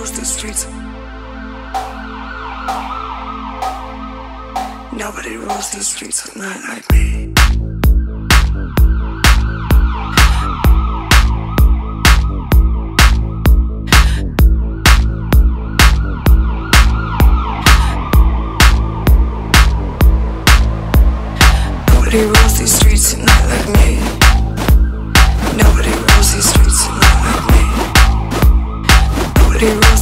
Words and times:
rules 0.00 0.18
the 0.18 0.24
streets. 0.24 0.64
Nobody 4.94 5.36
rules 5.36 5.70
the 5.72 5.84
streets 5.84 6.26
at 6.26 6.36
night 6.36 6.60
like 6.68 6.90
me. 6.90 7.34
Nobody 21.88 22.22
rules 22.24 22.58
the 22.58 22.66
streets 22.66 23.14
at 23.14 23.20
night 23.20 23.66
like 23.66 24.14
me 24.14 24.19
do. 29.60 29.99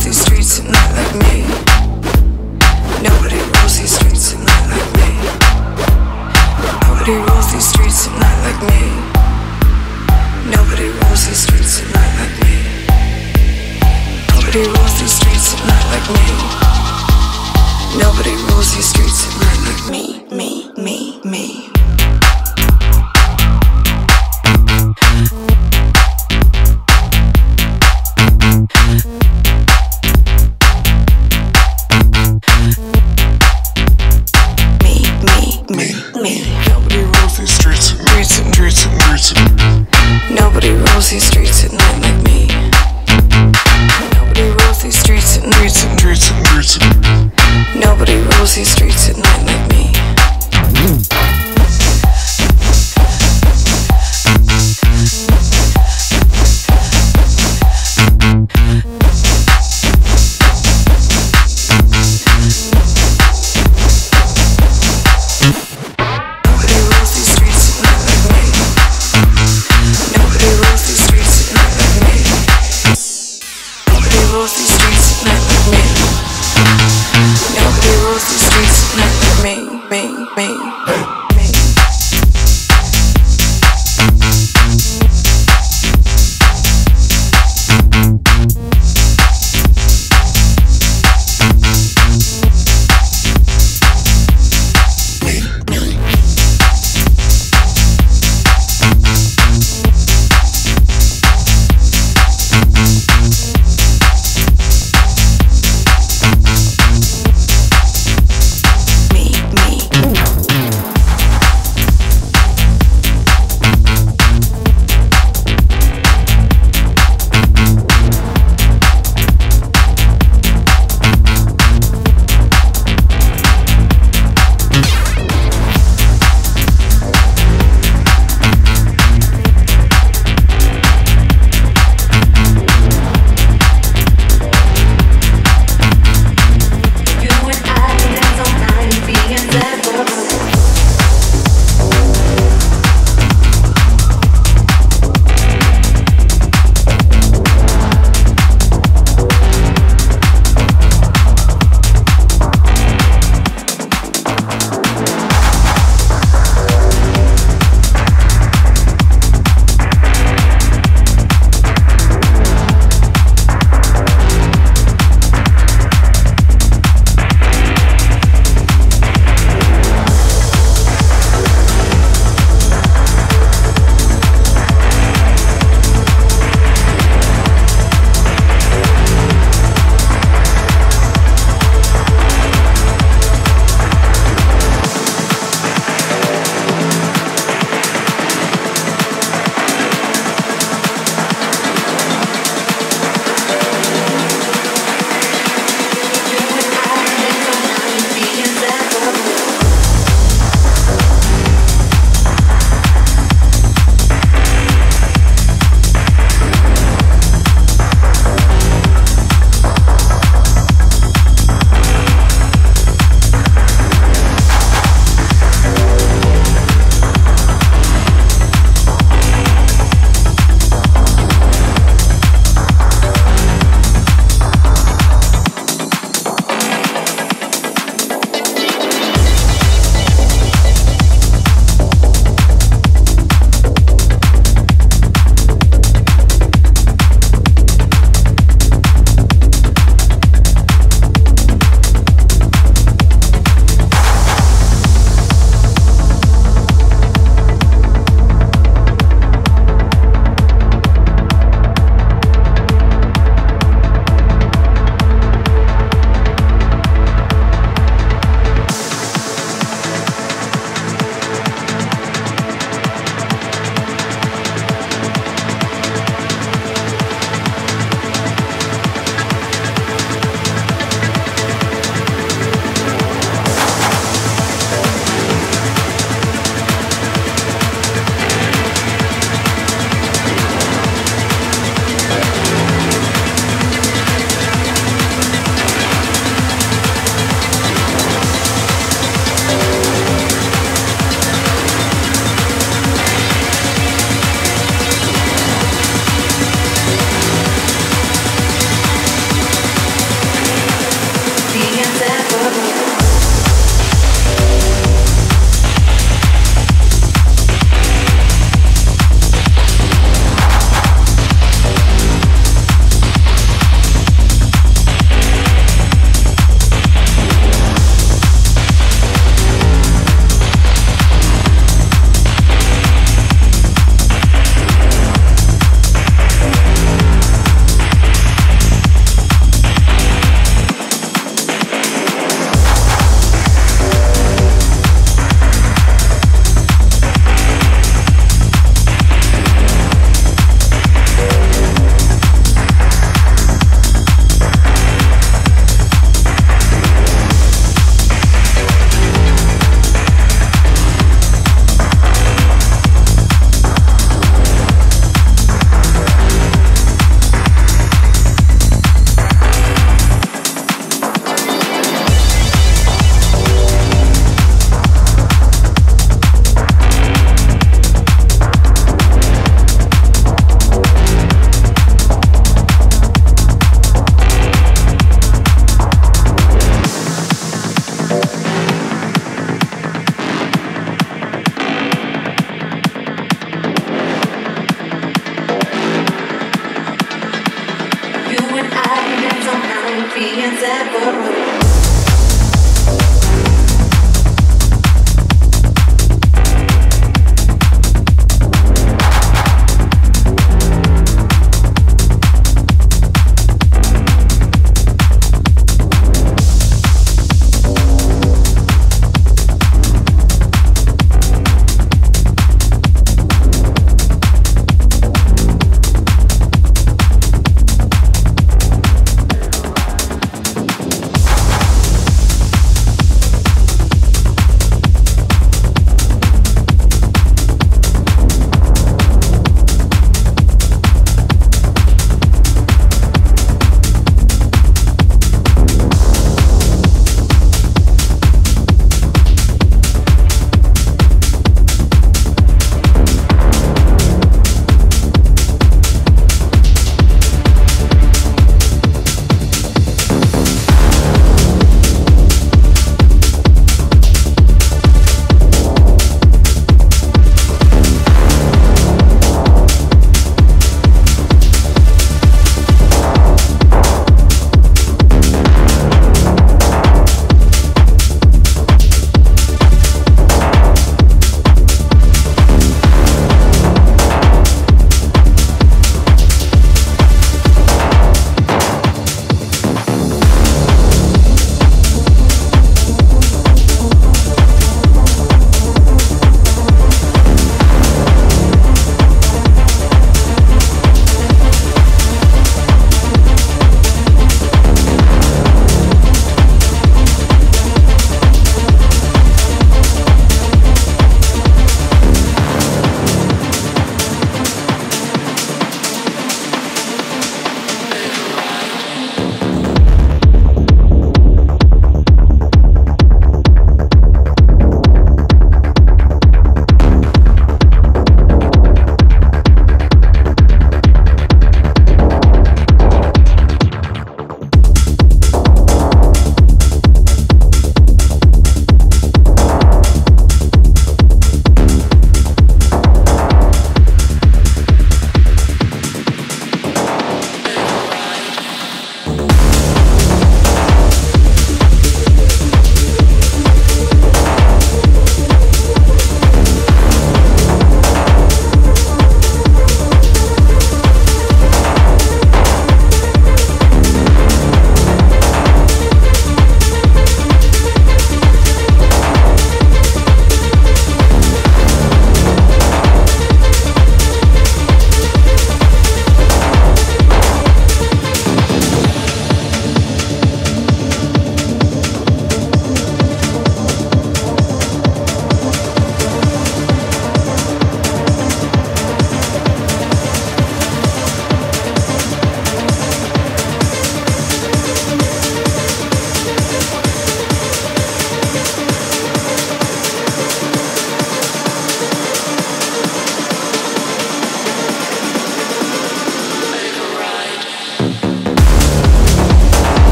confianza 389.89 390.69
por 390.93 391.68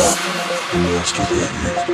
Masturbate. 0.00 1.90